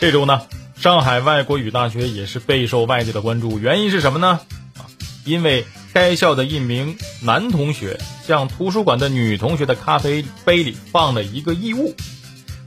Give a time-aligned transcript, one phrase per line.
[0.00, 0.40] 这周呢，
[0.76, 4.40] 上海外国语大学也是备受外界的关注，原因是什么呢？
[4.78, 4.88] 啊，
[5.26, 11.94] 因为该校的一名男同学向图书馆的女同学的咖啡杯里放了一个异物。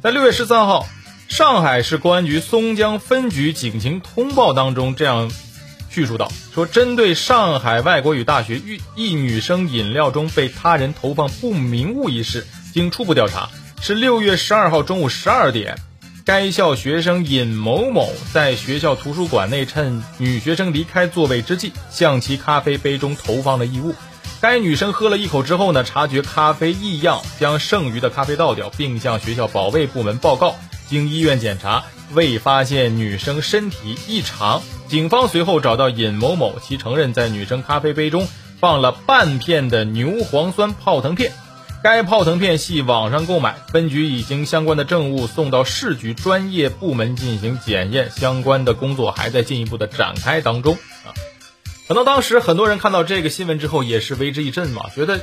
[0.04, 0.86] 在六月十三号，
[1.28, 5.32] 上海市公安局松江分局警情通报当中这样
[5.90, 12.46] 叙述道：说针对上海外国语大学一一女生饮料中被他人投放不明物一事，
[12.76, 13.50] 经初步调查。
[13.82, 15.80] 是六月十二号中午十二点，
[16.26, 23.94] 该校学生尹某某在学校图书馆内，趁女学生离开座位之际，向其咖啡杯中投放了异物。
[24.40, 30.56] 该女生喝了一口之后呢，察觉咖啡异样，将剩余的咖啡倒掉，并向学校保卫部门报告。
[30.88, 31.84] 经医院检查，
[32.14, 34.62] 未发现女生身体异常。
[34.88, 38.30] 警方随后找到尹某某，其承认在女生咖啡杯中
[38.62, 41.34] 放了半片的牛磺酸泡腾片。
[41.84, 51.12] 该泡腾片系网上购买，分局已经相关的证物送到市局专业部门进行检验，相关的工作还在进一步的展开当中啊。
[51.90, 55.20] 可能当时很多人看到这个新闻之后也是为之一振嘛，觉得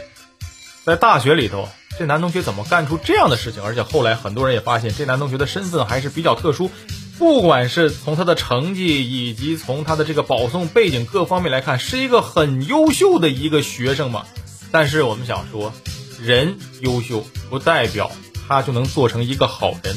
[0.84, 1.66] 在大学里头
[1.98, 3.64] 这男同学怎么干出这样的事情？
[3.64, 6.70] 而且后来很多人也发现这男同学的身份还是比较特殊，
[7.18, 14.26] 不管是从他的成绩以及从他的这个保送背景各方面来看，是一个很优秀的一个学生嘛。
[14.70, 15.72] 但是我们想说。
[16.22, 18.10] 人优秀不代表
[18.48, 19.96] 他就能做成一个好人。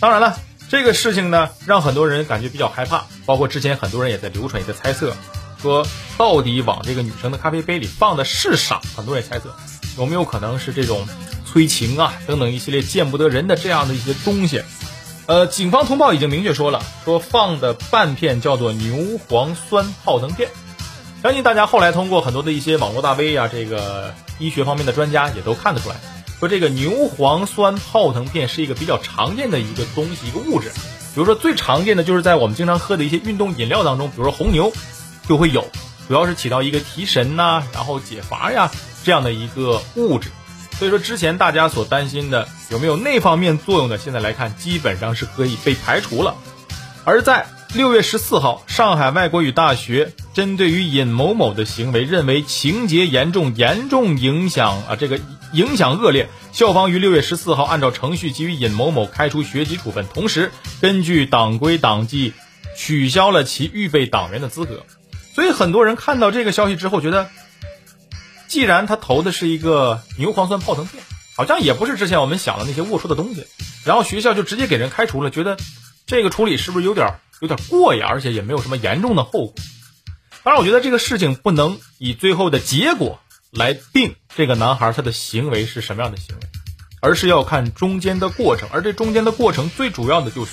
[0.00, 3.04] 当然了，这个事情呢，让很多人感觉比较害怕。
[3.24, 5.14] 包括之前很多人也在流传一个猜测，
[5.60, 5.86] 说
[6.18, 8.80] 到底往这个女生的咖啡杯里放的是啥？
[8.96, 9.54] 很多人猜测
[9.96, 11.06] 有没有可能是这种
[11.44, 14.62] 催情啊等等一系列见不得人的这样的一些东西。
[15.26, 20.48] 呃，警方通报已经明确说了，说放的半片叫做牛磺酸泡腾片。
[21.22, 25.94] 相信大家后来通过很多的一些网络大 V 啊，这个医学方面的专家也都看得出来，
[26.40, 30.72] 说这个牛磺酸泡腾片是一个比较常见的一个东西，一个物质。
[31.14, 34.72] 比如说最常见的就是在我们经常喝的一些运动饮料当中，比如说红牛
[35.28, 35.64] 就会有，
[36.08, 38.72] 主要是起到一个提神呐，然后解乏呀
[39.04, 40.28] 这样的一个物质。
[40.76, 46.34] 所以说之前大家所担心的有没有那方面作用的，现在来看基本上是可以被排除了。
[47.04, 55.18] 而在六月十四号，上海外国语大学针对于尹某某的行为，认为情节严重，严重影响啊，这个
[55.54, 56.28] 影响恶劣。
[56.52, 62.34] 校方于六月十四号按照程序给予尹某某开除学籍处分，同时根据党规党纪
[62.76, 64.84] 取消了其预备党员的资格。
[65.34, 67.30] 所以很多人看到这个消息之后，觉得
[68.48, 71.02] 既然他投的是一个牛磺酸泡腾片，
[71.34, 73.46] 好像也不是之前我们想的那些龌龊的东西，
[73.86, 75.56] 然后学校就直接给人开除了，觉得
[76.06, 77.14] 这个处理是不是有点？
[77.42, 79.54] 有点过呀，而且也没有什么严重的后果。
[80.44, 83.18] 当然，我觉得这个事情不能以最后的结果
[83.50, 86.42] 来定这个男孩他的行为是什么样的行为，
[87.00, 88.68] 而是要看中间的过程。
[88.72, 90.52] 而这中间的过程最主要的就是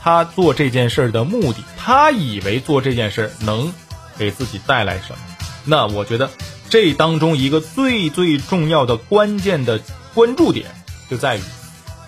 [0.00, 1.58] 他做这件事的目的。
[1.76, 3.70] 他以为做这件事能
[4.16, 5.18] 给自己带来什么？
[5.66, 6.30] 那我觉得
[6.70, 9.82] 这当中一个最最重要的关键的
[10.14, 10.66] 关注点
[11.10, 11.40] 就在于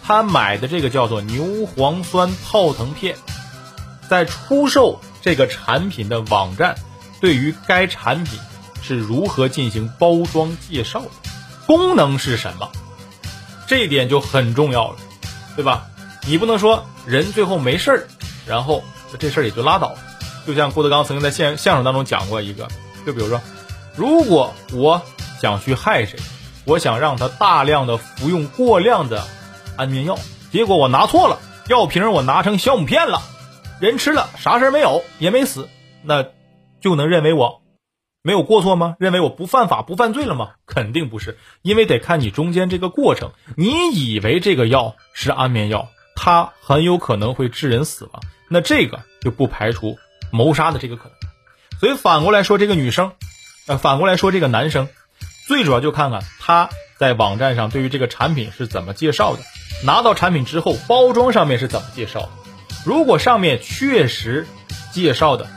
[0.03, 1.45] 他买的这个叫做牛
[1.77, 3.17] 磺酸泡腾片。
[4.09, 6.77] 在出售这个产品的网站，
[7.21, 8.39] 对于该产品
[8.83, 11.09] 是如何进行包装介绍的，
[11.67, 12.71] 功能是什么，
[13.67, 14.97] 这一点就很重要了，
[15.57, 15.87] 对吧？
[16.27, 18.09] 你不能说人最后没事儿，
[18.47, 18.83] 然后
[19.19, 19.99] 这事儿也就拉倒了。
[20.47, 22.69] 就像郭德纲曾经在相相声当中讲过一个，
[23.07, 23.41] 就比如说，
[23.97, 25.03] 如果我
[25.41, 26.19] 想去害谁，
[26.65, 29.27] 我想让他大量的服用过量的
[29.77, 30.19] 安眠药，
[30.53, 31.39] 结果我拿错了，
[31.69, 33.23] 药瓶我拿成酵母片了。
[33.85, 35.69] 人吃了啥事儿没有，也没死，
[36.03, 36.27] 那
[36.81, 37.63] 就能认为我
[38.23, 38.97] 没有过错吗？
[38.99, 40.53] 认为我不犯法不犯罪了吗？
[40.67, 43.33] 肯定不是，因为得看你中间这个过程。
[43.57, 49.99] 你以为这个药是安眠药，它很有可能会致人死亡，那这个就不排除
[50.33, 51.13] 谋杀的这个可能。
[51.79, 53.13] 所以反过来说，这个女生，
[53.67, 54.89] 呃，反过来说这个男生，
[55.47, 59.43] 最主要就看看他在网站上对于这个产品是怎么介绍的，
[59.85, 62.31] 拿到产品之后包装上面是怎么介绍的。
[62.85, 64.47] 如果上面确实
[64.93, 65.49] 介绍的，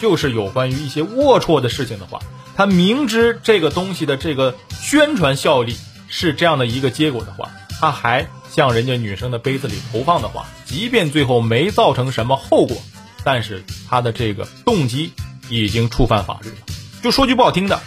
[0.00, 2.20] 就是有关于一些龌龊的事情的话，
[2.56, 5.76] 他明知这个东西的这个宣传效力
[6.08, 7.50] 是这样的一个结果的话，
[7.80, 12.76] 他还向人家女生的杯子里投放的话，即便最后没造成什么后果，
[13.24, 15.12] 但是他的这个动机
[15.48, 16.56] 已经触犯法律了。
[17.02, 17.80] 就说句不好听的，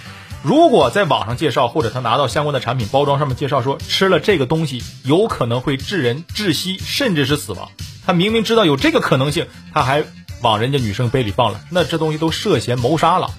[0.43, 7.71] 如果在网上介绍或者他拿到相关的产品包装上面介绍说吃了这个东西有可能会致人窒息，甚至是死亡。
[8.05, 10.03] 他明明知道有这个可能性，他还
[10.41, 13.31] 往人家女生杯里放了，那这东西都涉嫌谋杀了，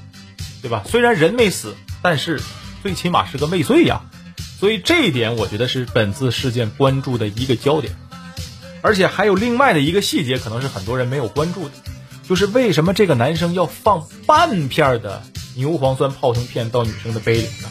[0.63, 0.85] 对吧？
[0.87, 2.41] 虽然人没死，但是
[2.83, 4.03] 最起码是个未遂呀。
[4.59, 7.95] 所以这一点，我觉得是本次事件关注的一个焦点。
[8.83, 11.75] 而且还有另外的一个细节，可能是很多人没有关注的，
[12.29, 15.23] 就是为什么这个男生要放半片的
[15.55, 17.69] 牛磺酸泡腾片到女生的杯里呢？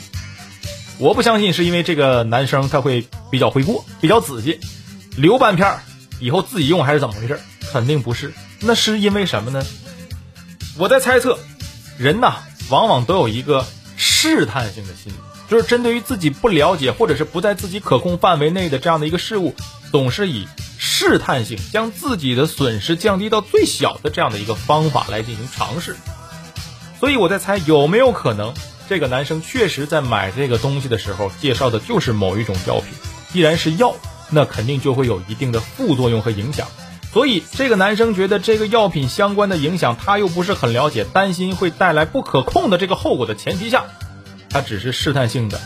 [0.98, 4.60] 我不相信是因为这个男生他会比较会过，比较仔细，
[5.16, 5.82] 留半片儿
[6.20, 7.40] 以后自己用还是怎么回事？
[7.72, 9.66] 肯定不是，那是因为什么呢？
[10.78, 11.38] 我在猜测，
[11.98, 12.36] 人呐，
[12.70, 13.66] 往往都有一个
[13.98, 15.18] 试探性的心理，
[15.50, 19.56] 就是针对于自己不了解或者是不在自己可控范围内的这样的一个事物。
[19.92, 25.96] 总是以试探性将自己的损失降低到最小的这样的一个方法来进行尝试，
[27.00, 28.54] 所以我在猜有没有可能
[28.88, 32.90] 这个男生确实在买这个东西的时候介绍的就是某一种药品，
[33.34, 33.96] 既然是药，
[34.30, 36.68] 那肯定就会有一定的副作用和影响，
[37.12, 43.86] 所以这个男生觉得这个药品相关的影响他又不是很了解，担心会带来不可控的这个后果的前提下，
[44.50, 45.60] 他只是试探性的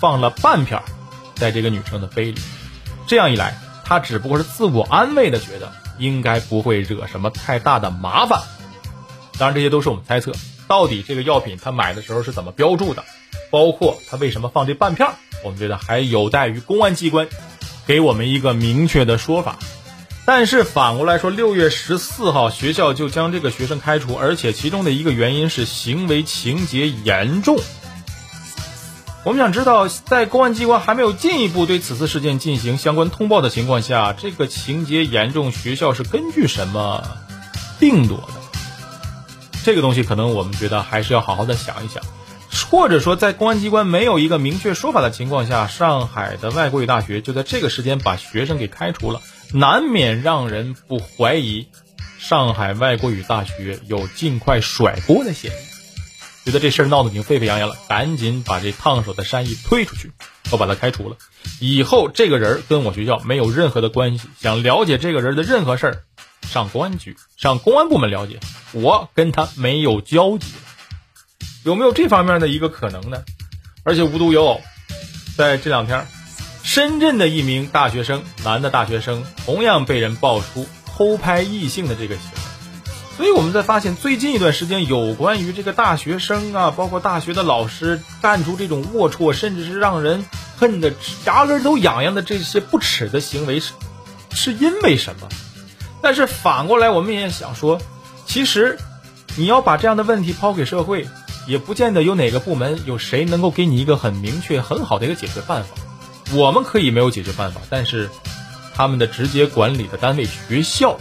[0.00, 0.84] 放了半片儿
[1.34, 2.40] 在这个女生的杯里，
[3.06, 3.58] 这样一来。
[3.88, 8.42] 他只不过是自我安慰的，觉得应该不会惹什么太大的麻烦。
[9.38, 10.32] 当然，这些都是我们猜测。
[10.66, 13.04] 到底这个药品他买的时候是怎么标注的？
[13.52, 15.14] 包括他为什么放这半片儿
[15.44, 17.28] 我们觉得还有待于公安机关
[17.86, 19.58] 给我们一个明确的说法。
[20.24, 27.58] 但是反过来说，六月十四号学校就将这个学生开除，而且其中的一个原因是行为情节严重。
[29.22, 37.04] 我们想知道，在公安机关还没有进一步对此次事件进行相关通报的情况下，这个情节严重，学校是根据什么
[37.78, 38.34] 定夺的？
[39.64, 42.02] 这个东西可能我们觉得还是要好好的想一想，
[42.68, 49.20] 或者说，在公安机关没有一个明确说法的情况下，上海的外国语大学就在这个时间把学生给开除了，
[49.52, 51.68] 难免让人不怀疑
[52.18, 55.66] 上海外国语大学有尽快甩锅的嫌疑。
[56.44, 60.12] 觉得这事儿闹得已经沸沸扬扬了，赶紧把这烫手的山芋推出去，
[60.52, 61.16] 我把他开除了。
[61.60, 66.02] 以后这个人跟我学校没有任何的关系，想了解这个人的任何事儿，
[66.46, 68.38] 上公安局、上公安部门了解。
[68.72, 70.46] 我跟他没有交集，
[71.66, 73.24] 有没有这方面的一个可能呢？
[73.82, 74.60] 而且无独有偶，
[75.36, 76.06] 在这两天，
[76.62, 82.86] 深圳的一名大学生，男的大学生，同样被人爆出偷拍异性的这个行为。
[83.16, 90.24] 所以我们在发现最近一段时间有关于这个大学生啊，包括大学的老师干出这种龌龊，甚至是让人
[90.56, 90.92] 恨得
[91.24, 93.72] 牙根都痒痒的这些不耻的行为，是
[94.30, 95.28] 是因为什么？
[96.00, 97.80] 但是反过来，我们也想说，
[98.24, 98.78] 其实
[99.34, 101.08] 你要把这样的问题抛给社会，
[101.46, 105.74] 也不见得有哪个部门有谁能够给你一个很明确、很好的一个解决办法。
[106.34, 108.10] 我们可以没有解决办法，但是
[108.74, 110.98] 他们的直接管理的单位学校。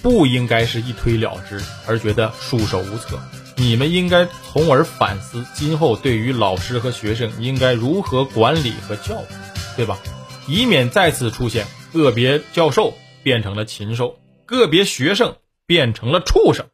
[0.00, 3.20] 不应该是一推了之而觉得束手无策，
[3.54, 9.34] 你们应该从而反思今后对于老师和学生应该如何管理和教育，
[9.76, 10.00] 对吧？
[10.48, 15.36] 以免再次出现个别教授变成了禽兽，个别学生
[15.66, 16.66] 变成了畜生。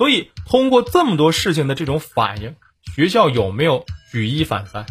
[0.00, 2.56] 所以，通过这么多事情的这种反应，
[2.96, 4.86] 学校有没有举一反三？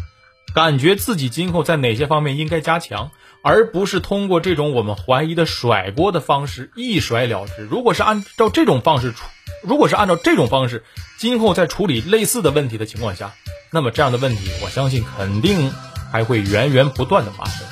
[0.54, 3.10] 感觉自己今后在哪些方面应该加强？
[3.42, 7.66] 而不是通过这种我们怀疑的甩锅的方式一甩了之。
[7.68, 9.24] 如果是按照这种方式处，
[9.64, 10.84] 如果是按照这种方式，
[11.18, 13.34] 今后在处理类似的问题的情况下，
[13.72, 15.72] 那么这样的问题，我相信肯定
[16.12, 17.66] 还会源源不断的发生。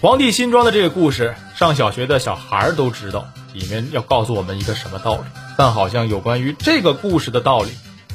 [0.00, 5.22] 皇帝新装的这个故事，上小学的小孩都知道，里面要告诉我们一个什么道理？
[5.56, 7.70] 但好像有关于这个故事的道理，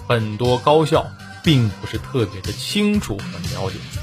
[0.07, 1.07] 很多高校
[1.43, 4.00] 并不是特别的清楚和了解。